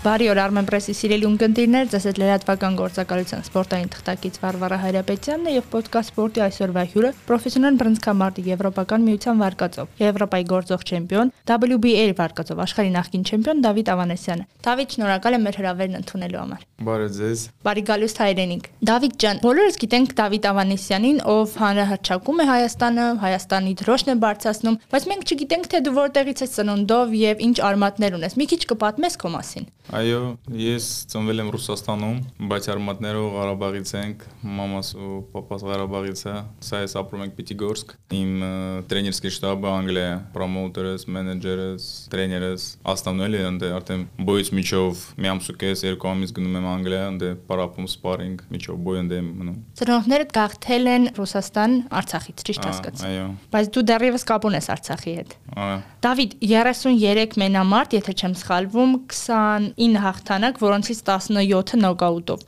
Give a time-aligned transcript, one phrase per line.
[0.00, 5.52] Բարի օր Armen Press-ի սիրելի ունկնդիրներ, ձեզ հետ լրատվական գործակալության սպորտային թղթակից Վարվարա Հայրապետյանն է
[5.58, 12.64] եւ ոդկաստ սպորտի այսօրվա հյուրը պրոֆեսիոնալ բռնցքամարտի Եվրոպական միության վարկածով, Եվրոպայի գործող չեմպիոն, WBA վարկածով
[12.64, 17.82] աշխարհի նախկին չեմպիոն Դավիթ Ավանեսյանը։ Դավիթ, շնորհակալ եմ մեր հրավերն ընդունելու համար։ Բարը ձեզ։ Բարի
[17.90, 24.16] գալուստ հայրենիք։ Դավիթ ջան, բոլորս գիտենք Դավիթ Ավանեսյանին, ով հանրահրճակում է Հայաստանը, Հայաստանի դրոշն է
[24.24, 28.62] բարձրացնում, բայց մենք չգիտենք թե դու որտեղից ես ծնունդով եւ ինչ արմատներ ունես։ Մի քիչ
[28.72, 32.18] կպատմես քո մասին։ Այո, ես ծնվել եմ Ռուսաստանում,
[32.50, 38.44] բայց արմատներով Ղարաբաղից ենք, մամաս ու papas Ղարաբաղից է, սա ես ապրում ենք Պիտիգորսկ։ Իմ
[38.90, 46.10] տրեյներսկի շտաբը Անգլիա, պրոմոուտերս, մենեջերս, տրեյներս, աստանոյել են դե արդեն բոյից միջով մի ամսուկես երկու
[46.10, 51.10] ամիս գնում եմ Անգլիա, ընդ պարապում սպարինգ միջով բոյ ընդ եմ մնում։ Ծնողները գաղթել են
[51.18, 57.38] Ռուսաստան Արցախից, ճիշտ հասկացա։ Այո։ Բայց դու դեռևս կապ ունես Արցախի հետ։ Այո։ Դավիթ 33
[57.40, 62.43] մենամարտ, եթե չեմ սխալվում, 20 29 հաղթանակ, որոնցից 17-ը նոկաուտով։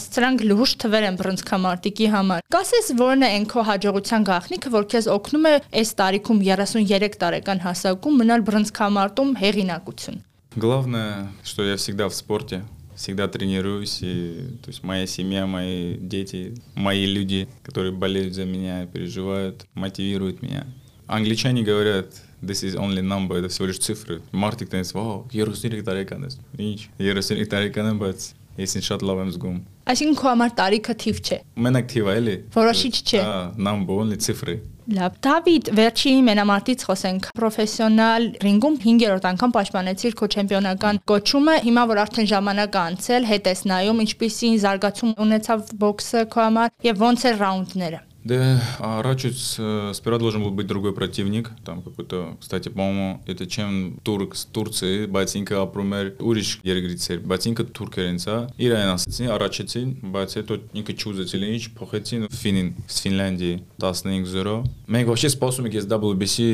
[0.00, 5.10] Սրանք լուրջ թվեր են բռնցքամարտիկի համար։ Կասես որն է այն քո հաջողության գաղտնիքը, որ քեզ
[5.14, 10.24] օգնում է այս տարիքում 33 տարեկան հասակում մնալ բռնցքամարտում հեղինակություն։
[10.56, 12.64] Главное, что я всегда в спорте,
[12.96, 18.86] всегда тренируюсь, и то есть моя семья, мои дети, мои люди, которые болеют за меня,
[18.86, 20.66] переживают, мотивируют меня.
[21.06, 22.06] Англичане говорят,
[22.45, 26.79] this is only number, это всего лишь цифры։ Մարտիկ տենց, վաո, 33 տարեկան ես։ Ինչ,
[26.99, 28.27] 33 տարեկան եմ, բայց
[28.59, 29.57] ես ինձ շատ լավ եմ զգում։
[29.93, 34.19] Այսինքն քո համար տարիքը թիվ չէ։ Մենակ թիվ է, էլի։ Որոշիչ չէ։ Հա, number only
[34.23, 34.55] ցիֆրը։
[34.93, 42.01] Լավ, Դավիթ, վերջի մենամարտից խոսենք։ Պրոֆեսիոնալ ռինգում 5-րդ անգամ պաշտպանեցիր քո չեմպիոնական կոչումը։ Հիմա որ
[42.03, 47.37] արդեն ժամանակ անցել, հետ ես նայում ինչպեսին զարգացում ունեցավ բոքսը քո համար եւ ոնց է
[47.39, 53.22] ռաունդները։ Да, а Рачец э, сперва должен был быть другой противник, там какой-то, кстати, по-моему,
[53.26, 58.36] это чем турк с Турции, բայց ապրում էր ուրիշ երկրից էր, բայց ինքը թուրքերենց է։
[58.58, 64.58] Իրեն ասացին, առաջեցին, բայց հետո ինքը չուզեցին ինչ, փոխեցին ֆինին, с Ֆինլանդիի 15-0։
[64.92, 66.48] Մենք вообще սպասում ենք ես WBC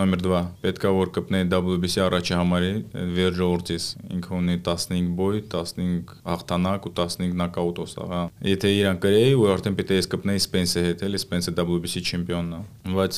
[0.00, 2.72] նոմեր 2, պետքա որ կպնեի WBC առաջի համարի
[3.20, 9.34] Վերջո Օրտիս, ինքը ունի 15 բոյ, 15 հաղթանակ ու 15 նոկաուտով սա։ Եթե իրան կրեի,
[9.40, 13.17] ու արդեն պետք է ես կպնեի Սպենսի հետ, Անգլիա սպենսը WBC չեմպիոնն է, բայց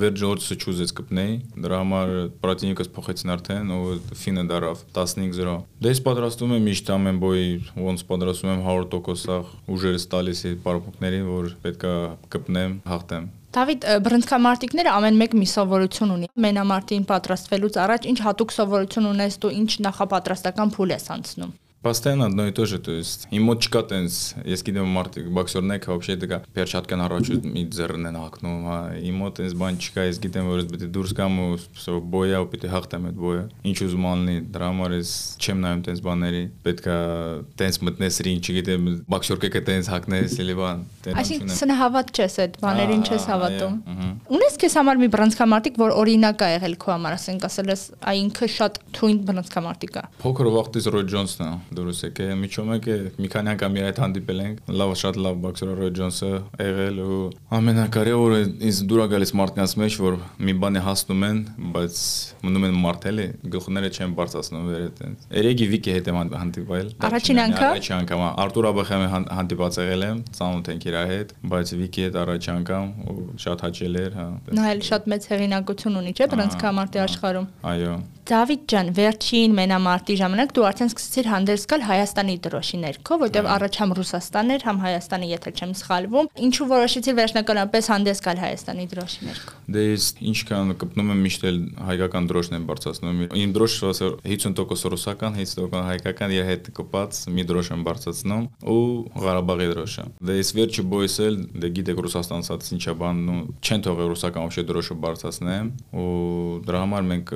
[0.00, 6.00] Վերջ Օրսը չուզեց կպնեի, դրա համար պրատինիկս փոխեցին արդեն, ով ֆինը դարավ 15-0։ Դե ես
[6.06, 7.52] պատրաստում եմ միշտ ամեն բոյի,
[7.84, 11.94] ոնց պատրաստում եմ 100% սաղ ուժերս տալիս այդ պարապոկների, որ պետքա
[12.34, 19.10] կպնեմ, հաղթեմ։ Դավիթ, բրոնզկամարտիկները ամեն մեկ մի սովորություն ունի։ Մենամարտին պատրաստվելուց առաջ ինչ հատուկ սովորություն
[19.10, 21.50] ունես դու, ինչ նախապատրաստական փուլ ես անցնում։
[21.82, 26.16] Постоянно одно и то же, то есть իմոջկա տենց, ես գիտեմ մարդիկ բոքսերներ կա, вообще
[26.20, 28.76] դա պերչատկան առաջ մի ձեռն են ակնում, հա,
[29.08, 32.42] իմո տենց բան չկա, ես գիտեմ որ ես պետք է դուրս գամ ու սա բոյա
[32.44, 36.02] ու պետք է հաղթեմ այդ բոյը։ Ինչ ուզում անի, դրա համար ես չեմ նայում տենց
[36.04, 36.98] բաների, պետքա
[37.64, 40.84] տենց մտնես ռին, չգիտեմ, բոքսերքը կա տենց հակնես էլի բան։
[41.16, 43.80] Այսինքն սնա հավատ չես այդ բաներին չես հավատում։
[44.36, 48.16] Ունես քեզ համար մի բրանցքամարտիկ, որ օրինակ է եղել քո համար, ասենք ասել ես, այ
[48.20, 53.30] ինքը շատ թույն բրանցքամարտիկ է։ Փոքր վախտից Ռոջ Ջոնսն է դուրս եկել։ Միջում եկե մի
[53.34, 57.20] քանի անգամ իր հետ հանդիպել ենք։ Լավ, շատ լավ բոքսեր Ռոյ Ջոնսը եղել ու
[57.60, 60.18] ամենակարևորը ինձ դուր է գալիս մարդկանց մեջ, որ
[60.50, 61.40] մի բանի հասնում են,
[61.74, 62.00] բայց
[62.46, 67.40] մնում են մարտել է, գլխները չեն բարձրացնում վեր այդպես։ Երեգի Վիկի հետ եմ հանդիպել։ Առաջին
[67.44, 69.08] անգամ։ Առաջին անգամ Արտուր Աբախյանը
[69.40, 74.00] հանդիպած եղել եմ, ծանոթ ենք իր հետ, բայց Վիկի հետ առաջին անգամ ու շատ հաճել
[74.00, 74.26] էր, հա։
[74.60, 77.94] Նա էլ շատ մեծ հեղինակություն ունի, չէ՞, բռնցքամարտի աշխարհում։ Այո։
[78.30, 83.46] Դավիթ ջան, վերջին մենամարտի ժամանակ դու արդեն սկսեցիր հանդես դուրս գալ Հայաստանի դրոշի ներքո, որտեղ
[83.52, 88.86] առաջ համ Ռուսաստանն էր, համ Հայաստանը, եթե չեմ սխալվում, ինչու որոշեցի վերջնականապես հանդես գալ Հայաստանի
[88.90, 91.58] դրոշի ներքո։ Դե ես ինչքան կպնում եմ միշտ էլ
[91.90, 93.92] հայկական դրոշն եմ բարձրացնում։ Իմ դրոշը
[94.30, 98.80] 50% ռուսական, 50% հայկական եւ հետ կպած մի դրոշ եմ բարձրացնում ու
[99.20, 103.20] Ղարաբաղի դրոշը։ Դե ես վերջի բոյս էլ դե գիտեք Ռուսաստանից հած ինչա բան
[103.60, 105.70] չեն թողել ռուսական օշե դրոշը բարձրացնեմ
[106.00, 106.08] ու
[106.66, 107.32] դրա համար մենք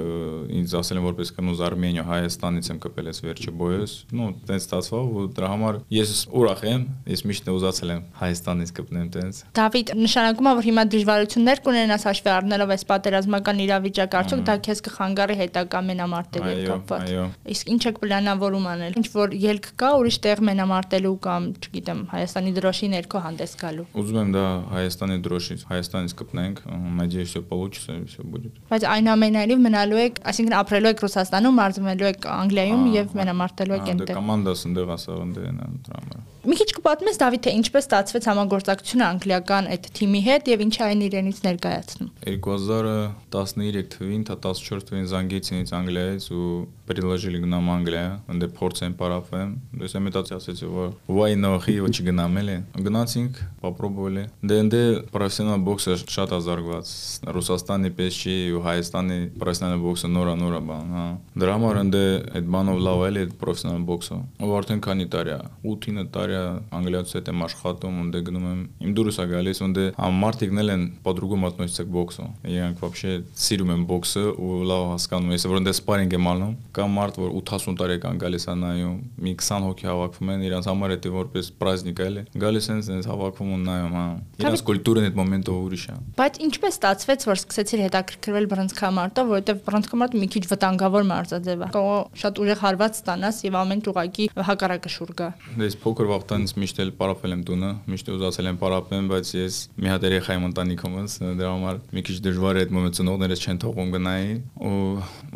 [0.64, 5.09] ինձ ասել են որպես կնոզ Արմենիա Հայաստանից եմ կպել ես վերջի բոյս ну տենց ստացվավ
[5.19, 10.49] ու դրա համար ես ուրախ եմ, ես միշտ ուզացել եմ Հայաստանից կպնեմ տենց։ Դավիթ, նշանակում
[10.49, 15.81] է որ հիմա դժվարություններ կունենաս հաշվի առնելով այս պատերազմական իրավիճակը, արդյոք դա քեզ կխանգարի հետագա
[15.89, 17.13] մենամարտերի հետ կապված։
[17.49, 22.53] Իսկ ինչ եք պլանավորում անել։ Ինչ որ ելք կա ուրիշ տեղ մենամարտելու կամ, չգիտեմ, Հայաստանի
[22.59, 26.61] դրոշի ներքո հանդես գալու։ Ուզում եմ դա Հայաստանի դրոշի, Հայաստանից կպնենք,
[26.99, 32.27] надеюсь, все получится, все будет։ Բայց այնուամենայնիվ մնալու եք, այսինքն ապրելու եք Ռուսաստանում, մարզվելու եք
[32.33, 35.58] Անգլիայում եւ մենամարտելու եք այնտեղ։ Կոմանդաս ընդեղ ասավ ընդեղ են
[35.88, 40.64] դրա համար։ Մի քիչ կպատմես Դավիթ, թե ինչպես ստացվեց համագործակցությունը անգլիական այդ թիմի հետ եւ
[40.64, 46.50] ինչ այն իրենից ներկայացնում։ 2013 թվին, թա 14 թվին զանգեցին ինձ Անգլիայից ու
[46.86, 52.38] предложили гнам Անգլիա, ընդ փորձեմ պարապեմ։ Դες մտածի ասեցի, որ why not he ոչ գնամ
[52.42, 54.76] էլի։ Գնացինք, попробовали։ Դե ընդ
[55.14, 56.92] պրոֆեսիոնալ բոքսը շատ ազարգված։
[57.34, 61.06] Ռուսաստանի պես չի ու Հայաստանի պրոֆեսիոնալ բոքսը նորա նորա բան, հա։
[61.44, 61.98] Դրա համար ընդ
[62.34, 65.40] այդ բանով լավ էլի այդ պրոֆեսիոնալ բոքսը։ Ու արդեն քանի տարի է։
[65.74, 66.38] 8-9 տարի
[66.78, 69.80] անգլիացի հետ եմ աշխատում, ընդ գնում եմ։ Իմ դուրս է գալիս, ընդ
[70.24, 75.30] մարդիկն էլ են по-другому относятся к боксу։ Իրենք вообще սիրում են բոքսը ու լավ հասկանում
[75.30, 78.96] են, ես որ ընդ սպարինգ եմ անում կա մարդ, որ 80 տարեկան գալիս է նայում,
[79.24, 83.08] մի 20 հոգի հավաքվում են, իրանց համար դա որպես праздник էլ է։ Գալիս են sense
[83.10, 84.04] հավաքվում ու նայում, հա։
[84.44, 90.22] Իրանց կուլտուրան այդ մոմենտը ուրիշ է։ Բայց ինչպես ստացվեց, որ սկսեցիր հետաքրքրվել բռնցքամարտով, որովհետև բռնցքամարտը
[90.24, 91.84] մի քիչ վտանգավոր մարզաձև է։ Կո
[92.24, 96.92] շատ ուժեղ հարված ստանաս եւ ամեն ճուղակի հակարակշուր գա։ դե Ես փոքր վաղտանից միշտ էլ
[96.98, 101.52] պարապել եմ տունը, միշտ ուզացել եմ պարապեմ, բայց ես մի հատ երեխա եմ ընտանիքումս, դրա
[101.54, 104.78] համար մի քիչ դժվար է այդ մոմենտը ծնողներս չեն թողում գնային ու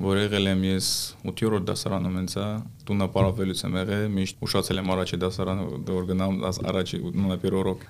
[0.05, 0.89] որ եղել եմ ես
[1.29, 2.47] 8-րդ դասարանում ինձ է
[2.89, 7.87] տունապարավելուց եմ եղել, միշտ ուշացել եմ առաջի դասարանը, որ գնամ առաջի 1-րդ օրոք։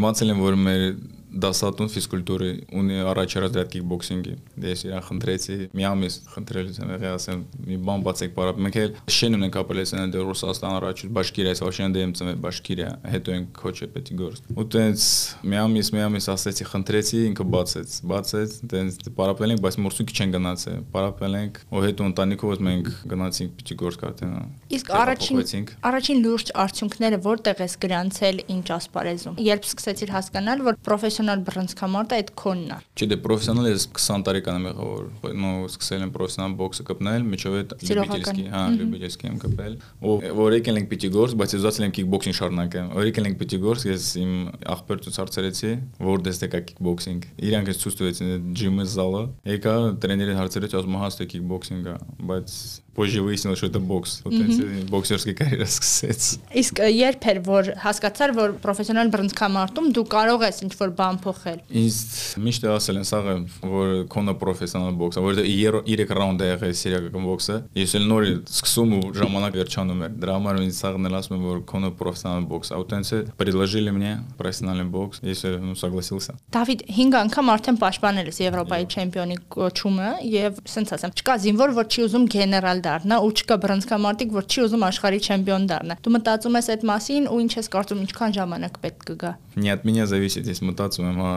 [0.00, 0.84] Իմացել եմ, որ մեր
[1.30, 2.50] դասատուն ֆիզկուլտուրի
[2.80, 7.78] ունի առաջարած դրա կիկբոքսինգի։ Դե ես իրան խնդրեցի, մի ամիս խնդրելուց եմ եղել, ասեմ, մի
[7.86, 12.40] բան բացեք պարա։ Մենք էլ շեն ունենք ապելեսիան դե Ռուսաստան առաջ Բաշկիրիա, Սվաշեն դեմ ծնվել
[12.44, 15.06] Բաշկիրիա, հետո են քոչը պետք գորս։ Ու տենց
[15.50, 20.34] մի ամիս, մի ամիս ասեցի, խնդրեցի, ինքը բացեց, բացեց, տենց պարապել ենք, բայց մորսուկի չեն
[20.36, 24.34] գնացել։ Պարապել ենք, ու հետո ընտանիքով մենք գնացինք պիտի գորս կարտեն։
[24.80, 31.19] Իսկ առաջին առաջին լուրջ արդյունքները որտեղ ես գրանցել ինչ ասպարեզում։ Երբ սկսեցիր հասկանալ, որ պրոֆեսիոնալ
[31.20, 36.04] պրոֆեսիոնալ բռնցքամարտը այդ քոնն է։ Չէ, դե պրոֆեսիոնալ ես 20 տարեկան եմ եղել, նո սկսել
[36.06, 40.90] եմ պրոֆեսիոնալ բոքսը կպնել, միջով այդ լյուբիլսկի, հա, լյուբիլսկի եմ կպել։ Ու որ եկել ենք
[40.90, 44.32] պիտի գործ, բայց ես ուզացել եմ կիկբոքսինգ շարունակեմ։ Որ եկել ենք պիտի գործ, ես իմ
[44.74, 45.72] ախպեր ցուցարցրեցի,
[46.10, 51.10] որ դեստե կա կիկբոքսինգ։ Իրանք ես ցույց տվեցին ջիմը զալը։ Եկա տրեներին հարցրեց, ասում հա,
[51.10, 51.96] ստե կիկբոքսինգ է,
[52.30, 52.56] բայց
[52.99, 54.21] Позже выяснилось, что это бокс.
[54.23, 60.45] Вот эти боксерские карьера սկսեց։ Իսկ երբ էր որ հասկացար, որ պրոֆեսիոնալ բռնցքամարտում դու կարող
[60.47, 61.97] ես ինչ-որ բան փոխել։ Ինձ
[62.39, 63.35] միշտ ասել են սաղը,
[63.67, 68.95] որ կոնը պրոֆեսիոնալ բոքս, որովհետեւ 3 ռաունդ է եղել սիրիական բոքսը։ Ես էլ նոր սկսում
[68.95, 72.73] ու ժամանակ վերջանում էր։ Դրա համար ինձ սաղն էլ ասում են, որ կոնը պրոֆեսիոնալ բոքս։
[72.79, 78.87] Аутенце предложили мне профессиональный бокс, ես ну согласился։ Դավիթ 5 անգամ արդեն պաշտպանել ես Եվրոպայի
[78.95, 84.35] չեմպիոնի կոչումը եւ ասենց ասեմ, չկա զինվոր, որ չի ուզում գեներալ դառնա ու չկա բռնցքամարտիկ,
[84.35, 88.01] որ չի ուզում աշխարհի չեմպիոն դառնա։ Դու մտածում ես այդ մասին ու ինչ ես կարծում,
[88.05, 91.33] ինչքան ժամանակ պետք կգա։ Не от меня зависит, ես մտածում եմ, հա,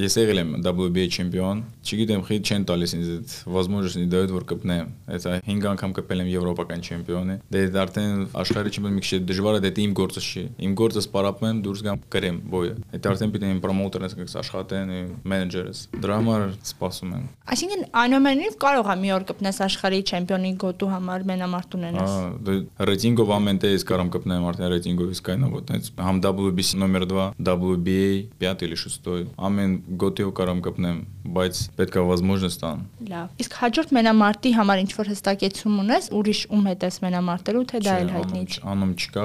[0.00, 4.46] ես եղել եմ WBA չեմպիոն, չգիտեմ, խի չեն տալիս ինձ այդ возможность не дают, որ
[4.48, 9.58] կպնեմ։ Այդ 5 անգամ կպել եմ եվրոպական չեմպիոնի։ Դե արդեն աշխարհի չեմպիոն մի քիչ դժվար
[9.60, 13.50] է, դա իմ գործը չի։ Իմ գործը սպարապեմ, դուրս գամ կրեմ բոյը։ Այդ արդեն պիտի
[13.50, 14.94] իմ պրոմոութերս կգս աշխատեն,
[15.30, 20.88] մենեջերս։ Դրա համար սպասում եմ։ Այսինքն այնուամենայնիվ կարող է մի օր կպնես աշխարհի չեմպիոնի գոտու
[20.90, 22.54] համար մենամարտ ունենաս։ Հա, դե
[22.90, 27.06] ռեյտինգով ամեն տեղ ես կարամ կպնեմ արդեն ռեյտինգով իսկ այնա вот այնց համ WBC номер
[27.10, 28.10] 2, WBA
[28.42, 29.10] 5 или 6,
[29.50, 31.00] ամեն գոտիով կարամ կպնեմ,
[31.30, 32.80] բայց պետք է возможность տան։
[33.10, 37.80] Լավ։ Իսկ հաջորդ մենամարտի համար ինչ որ հստակեցում ունես, ուրիշ ում հետ ես մենամարտելու, թե
[37.86, 39.24] դա էլ հայտնի չի։ Անում չկա,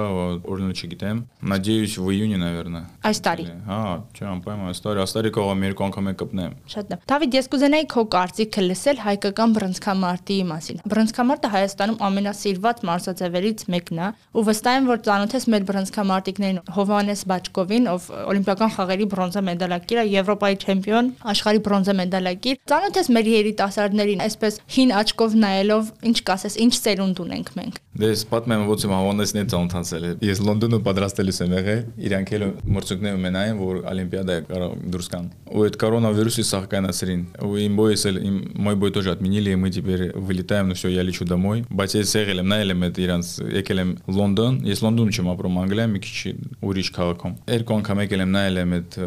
[0.56, 1.22] օրինակ չգիտեմ։
[1.56, 3.80] Надеюсь в июне, наверное։ Այս տարի։ Հա,
[4.12, 7.50] չէ, անպայման այս տարի, այս տարի կարող եմ երկու անգամ կպնեմ։ Շատ լավ։ Դավիթ, ես
[7.56, 14.76] կուզենայի քո կարծիքը լսել հայկական բռնցքամարտի մասին։ Բռնցքամարտը Հայաստանում ամենասիրված մարզաձևերից մեկն է, ու վստահ
[14.76, 20.60] եմ, որ ծանոթ ես մեր բռնցքամարտիկներին Հովանես Բաչկովին, ով օլիմպիական խաղերի բրոնզա մեդալակիր է, Եվրոպայի
[20.66, 26.75] չեմպիոն, աշխարհի բրոնզա մեդալակիր։ Ծանոթ ես մեր երիտասարդներին, այսպես հին աչքով նայելով, ինչ կասես, ինչ
[26.87, 31.51] ծերունդ ունենք մենք։ Դե ես պատմեմ ոնց եմ Հովանեսն հետ ծանոթացել։ Ես Լոնդոնում պատրաստելուս եմ
[31.53, 32.45] եղել, իրանք էլ
[32.77, 38.21] մրցույթներ ունենային, որ Олимпиада կարող դուրս կան։ Ու այդ կորոնավիրուսի սահկանացրին։ Ու իմ բոյս էլ
[38.25, 41.99] իմ мой бой тоже отменили, и мы теперь вылетаем, но все, я лечу домой։ Բայց
[42.01, 45.95] ես եղել եմ, նայել եմ այդ իրանց, եկել եմ Լոնդոն, ես Լոնդոնում չեմ ապրում, Անգլիայում
[45.97, 46.35] մի քիչ
[46.71, 48.99] ուրիշ քաղաքում։ Երկու անգամ եկել եմ նայել եմ այդ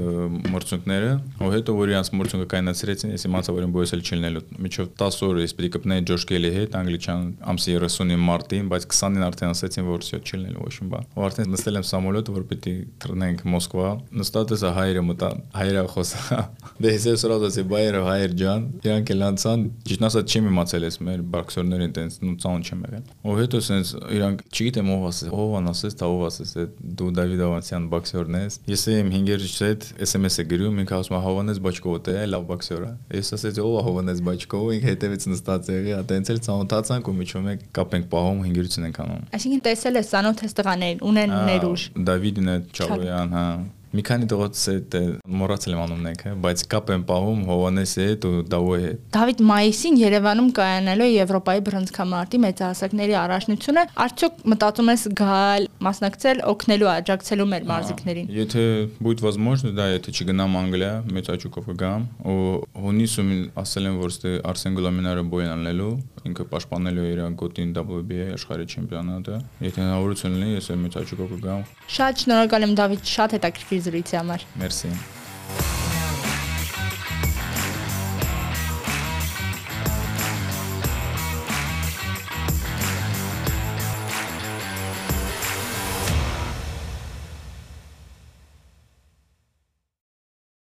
[0.53, 1.11] մրցույթները,
[1.43, 5.19] ու հետո որ իրանց մրցույթը կայնացրեցին, ես իմացա, որ իմ բոյս էլ չլնելու։ Միջով 10
[5.23, 7.23] օր ես պետք է կպնեի Ջոշ Գելի հետ, անգլիչան
[7.53, 11.23] ամսի 30-ին մարտին, բայց բայց 20-ին արդեն ասացին, որ всё չլինել ոչ մի բան։ Ու
[11.27, 12.73] արդեն նստել եմ սամոլյոտը, որ պիտի
[13.03, 16.39] թռնենք Մոսկվա։ Նստած էս հայրը մտա, հայրը խոսա։
[16.83, 20.97] Դե ես սրած ասի, բայերը հայր ջան, իրանք էլ անցան, ճիշտ ասած չեմ իմացել ես
[21.07, 25.53] մեր բաքսորներին տենց նու ցան չեմ եղել։ Ու հետո սենց իրանք չգիտեմ ով ասես, ով
[25.59, 26.73] ան ասես, դա ով ասես, այդ
[27.03, 31.61] դու Դավիթ Ավանցյան բաքսորն ես։ Ես իմ 5-ից հետ SMS-ը գրում, ինքը ասում է Հովանես
[31.63, 36.41] Բաչկովը դե լավ բաքսորա։ Ես ասեցի, ով Հովանես Բաչկովը, ինքը հետևից նստած եղի, այտենց էլ
[36.47, 40.57] ցանոթացանք ու միջում եք կապենք պահում 5-ից ներկայացություն ենք անում։ Այսինքն տեսել ես ցանոթ ես
[40.57, 43.47] տղաներին, ունեն ներուժ։ Դավիդն է Չավոյան, հա։
[43.93, 44.99] Մի քանի դրոց է
[45.37, 49.43] մոռացել եմ անունն եք, հա, բայց կապ եմ պահում Հովանեսի հետ ու Դավոյի հետ։ Դավիթ
[49.49, 57.69] Մայիսին Երևանում կայանալու Եվրոպայի բռնցքամարտի մեծահասակների առաջնությունը, արդյոք մտածում ես գալ մասնակցել, օգնելու, աջակցելու մեր
[57.69, 58.65] մարզիկներին։ Եթե
[58.97, 62.41] будет возможно, да, եթե չգնամ Անգլիա, մեծ աճուկով կգամ ու
[62.81, 65.93] հունիսում ասել եմ, որ ստե Արսեն Գուլամինարը բոյն անելու
[66.29, 72.23] ինքը պաշտպանելու իր գոտին WBA աշխարհի չեմպիոնատը։ Եթե հնարավորություն լինի, ես մեծ աճուկով կգամ։ Շատ
[72.23, 74.95] շնորհակալ եմ Դավիթ, շատ հետաքրքիր զրույցի համար։ Մերսի։